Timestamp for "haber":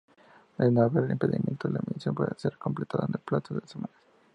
0.81-1.11